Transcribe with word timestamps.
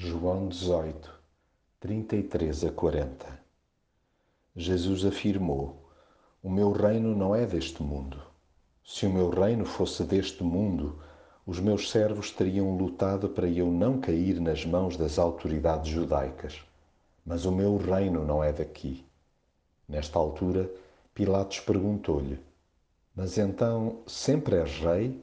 João 0.00 0.46
18, 0.46 1.12
33 1.80 2.66
a 2.66 2.70
40 2.70 3.40
Jesus 4.54 5.04
afirmou: 5.04 5.90
O 6.40 6.48
meu 6.48 6.70
reino 6.70 7.16
não 7.16 7.34
é 7.34 7.44
deste 7.44 7.82
mundo. 7.82 8.22
Se 8.84 9.06
o 9.06 9.12
meu 9.12 9.28
reino 9.28 9.64
fosse 9.64 10.04
deste 10.04 10.44
mundo, 10.44 11.02
os 11.44 11.58
meus 11.58 11.90
servos 11.90 12.30
teriam 12.30 12.76
lutado 12.76 13.28
para 13.30 13.48
eu 13.48 13.72
não 13.72 14.00
cair 14.00 14.40
nas 14.40 14.64
mãos 14.64 14.96
das 14.96 15.18
autoridades 15.18 15.90
judaicas. 15.90 16.62
Mas 17.26 17.44
o 17.44 17.50
meu 17.50 17.76
reino 17.76 18.24
não 18.24 18.44
é 18.44 18.52
daqui. 18.52 19.04
Nesta 19.88 20.16
altura, 20.16 20.70
Pilatos 21.12 21.58
perguntou-lhe: 21.58 22.38
Mas 23.16 23.36
então 23.36 23.98
sempre 24.06 24.60
és 24.60 24.78
rei? 24.78 25.20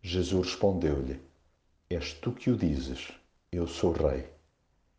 Jesus 0.00 0.46
respondeu-lhe: 0.46 1.20
És 1.90 2.12
tu 2.12 2.30
que 2.30 2.52
o 2.52 2.56
dizes. 2.56 3.12
Eu 3.56 3.66
sou 3.66 3.90
rei. 3.92 4.28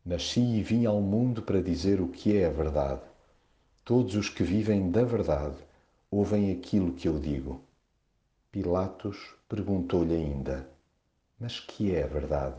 Nasci 0.03 0.39
e 0.39 0.63
vim 0.63 0.87
ao 0.87 0.99
mundo 0.99 1.43
para 1.43 1.61
dizer 1.61 2.01
o 2.01 2.07
que 2.07 2.35
é 2.35 2.47
a 2.47 2.49
verdade. 2.49 3.03
Todos 3.85 4.15
os 4.15 4.29
que 4.29 4.41
vivem 4.43 4.89
da 4.89 5.03
verdade 5.03 5.57
ouvem 6.09 6.51
aquilo 6.51 6.93
que 6.93 7.07
eu 7.07 7.19
digo. 7.19 7.61
Pilatos 8.51 9.35
perguntou-lhe 9.47 10.15
ainda: 10.15 10.67
Mas 11.39 11.59
que 11.59 11.93
é 11.93 12.01
a 12.01 12.07
verdade? 12.07 12.57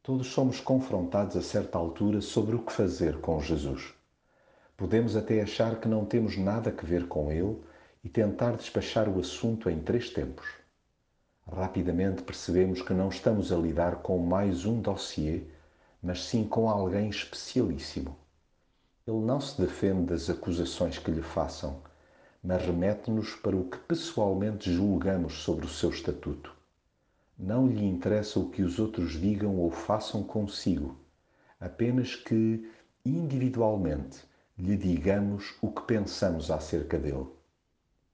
Todos 0.00 0.28
somos 0.28 0.60
confrontados 0.60 1.36
a 1.36 1.42
certa 1.42 1.76
altura 1.76 2.20
sobre 2.20 2.54
o 2.54 2.62
que 2.62 2.72
fazer 2.72 3.20
com 3.20 3.40
Jesus. 3.40 3.94
Podemos 4.76 5.16
até 5.16 5.42
achar 5.42 5.80
que 5.80 5.88
não 5.88 6.04
temos 6.04 6.38
nada 6.38 6.70
a 6.70 6.86
ver 6.86 7.08
com 7.08 7.32
ele 7.32 7.58
e 8.04 8.08
tentar 8.08 8.52
despachar 8.52 9.08
o 9.08 9.18
assunto 9.18 9.68
em 9.68 9.80
três 9.80 10.10
tempos 10.10 10.46
rapidamente 11.50 12.22
percebemos 12.22 12.82
que 12.82 12.92
não 12.92 13.08
estamos 13.08 13.52
a 13.52 13.56
lidar 13.56 13.96
com 13.96 14.18
mais 14.18 14.64
um 14.64 14.80
dossiê, 14.80 15.44
mas 16.02 16.24
sim 16.24 16.44
com 16.44 16.68
alguém 16.68 17.08
especialíssimo. 17.08 18.16
Ele 19.06 19.20
não 19.20 19.40
se 19.40 19.60
defende 19.60 20.06
das 20.06 20.28
acusações 20.28 20.98
que 20.98 21.10
lhe 21.10 21.22
façam, 21.22 21.80
mas 22.42 22.64
remete-nos 22.64 23.34
para 23.36 23.56
o 23.56 23.68
que 23.68 23.78
pessoalmente 23.78 24.72
julgamos 24.72 25.42
sobre 25.42 25.66
o 25.66 25.68
seu 25.68 25.90
estatuto. 25.90 26.52
Não 27.38 27.66
lhe 27.66 27.84
interessa 27.84 28.40
o 28.40 28.50
que 28.50 28.62
os 28.62 28.78
outros 28.78 29.12
digam 29.12 29.56
ou 29.56 29.70
façam 29.70 30.24
consigo, 30.24 30.96
apenas 31.60 32.16
que, 32.16 32.68
individualmente, 33.04 34.24
lhe 34.58 34.76
digamos 34.76 35.54
o 35.60 35.70
que 35.70 35.82
pensamos 35.82 36.50
acerca 36.50 36.98
dele. 36.98 37.26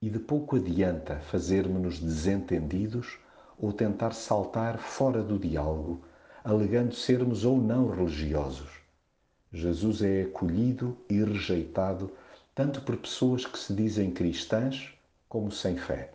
E 0.03 0.09
de 0.09 0.19
pouco 0.19 0.57
adianta 0.57 1.21
fazermos-nos 1.31 1.97
desentendidos 1.97 3.19
ou 3.57 3.71
tentar 3.71 4.11
saltar 4.11 4.77
fora 4.77 5.23
do 5.23 5.39
diálogo, 5.39 6.03
alegando 6.43 6.93
sermos 6.93 7.45
ou 7.45 7.57
não 7.57 7.89
religiosos. 7.89 8.69
Jesus 9.49 10.01
é 10.01 10.23
acolhido 10.23 10.97
e 11.09 11.23
rejeitado 11.23 12.11
tanto 12.53 12.81
por 12.81 12.97
pessoas 12.97 13.45
que 13.45 13.57
se 13.57 13.73
dizem 13.73 14.11
cristãs 14.11 14.93
como 15.29 15.49
sem 15.49 15.77
fé. 15.77 16.11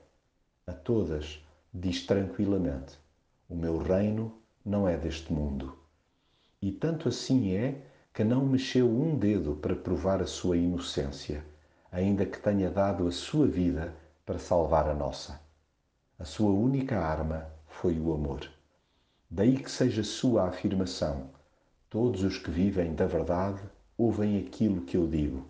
A 0.66 0.74
todas 0.74 1.42
diz 1.72 2.04
tranquilamente: 2.04 2.98
O 3.48 3.56
meu 3.56 3.78
reino 3.78 4.34
não 4.62 4.86
é 4.86 4.98
deste 4.98 5.32
mundo. 5.32 5.78
E 6.60 6.70
tanto 6.72 7.08
assim 7.08 7.54
é 7.54 7.86
que 8.12 8.22
não 8.22 8.44
mexeu 8.44 8.86
um 8.86 9.16
dedo 9.16 9.56
para 9.56 9.74
provar 9.74 10.20
a 10.20 10.26
sua 10.26 10.58
inocência, 10.58 11.42
ainda 11.90 12.26
que 12.26 12.38
tenha 12.38 12.70
dado 12.70 13.06
a 13.06 13.12
sua 13.12 13.46
vida 13.46 13.94
para 14.24 14.38
salvar 14.38 14.88
a 14.88 14.94
nossa. 14.94 15.40
A 16.18 16.24
sua 16.24 16.50
única 16.50 16.98
arma 16.98 17.46
foi 17.66 17.98
o 17.98 18.12
amor. 18.12 18.48
Daí 19.30 19.56
que 19.56 19.70
seja 19.70 20.02
sua 20.02 20.42
a 20.42 20.48
afirmação: 20.48 21.30
todos 21.88 22.22
os 22.22 22.38
que 22.38 22.50
vivem 22.50 22.94
da 22.94 23.06
verdade 23.06 23.60
ouvem 23.96 24.38
aquilo 24.38 24.82
que 24.82 24.96
eu 24.96 25.06
digo. 25.06 25.46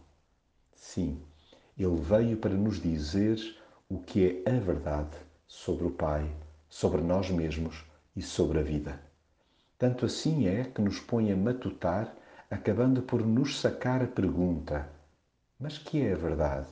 Sim, 0.74 1.20
ele 1.76 1.96
veio 1.96 2.36
para 2.36 2.54
nos 2.54 2.80
dizer 2.80 3.38
o 3.88 3.98
que 3.98 4.42
é 4.44 4.50
a 4.50 4.58
verdade 4.58 5.16
sobre 5.46 5.86
o 5.86 5.90
Pai, 5.90 6.30
sobre 6.68 7.00
nós 7.00 7.30
mesmos 7.30 7.84
e 8.14 8.22
sobre 8.22 8.58
a 8.58 8.62
vida. 8.62 9.00
Tanto 9.78 10.04
assim 10.04 10.46
é 10.46 10.64
que 10.64 10.82
nos 10.82 10.98
põe 10.98 11.32
a 11.32 11.36
matutar, 11.36 12.14
acabando 12.50 13.00
por 13.00 13.24
nos 13.24 13.60
sacar 13.60 14.02
a 14.02 14.06
pergunta: 14.06 14.88
mas 15.58 15.76
que 15.76 16.00
é 16.00 16.12
a 16.12 16.16
verdade? 16.16 16.68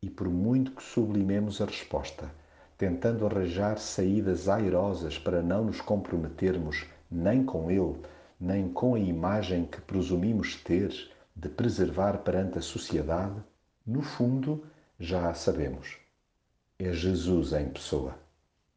E 0.00 0.08
por 0.08 0.28
muito 0.28 0.72
que 0.72 0.82
sublimemos 0.82 1.60
a 1.60 1.66
resposta, 1.66 2.30
tentando 2.76 3.26
arranjar 3.26 3.78
saídas 3.78 4.48
airosas 4.48 5.18
para 5.18 5.42
não 5.42 5.64
nos 5.64 5.80
comprometermos 5.80 6.86
nem 7.10 7.44
com 7.44 7.70
ele, 7.70 8.00
nem 8.40 8.68
com 8.72 8.94
a 8.94 8.98
imagem 8.98 9.66
que 9.66 9.80
presumimos 9.80 10.56
ter 10.56 10.92
de 11.34 11.48
preservar 11.48 12.18
perante 12.18 12.58
a 12.58 12.62
sociedade, 12.62 13.42
no 13.86 14.02
fundo 14.02 14.64
já 14.98 15.30
a 15.30 15.34
sabemos. 15.34 15.98
É 16.78 16.92
Jesus 16.92 17.52
em 17.52 17.68
pessoa. 17.68 18.27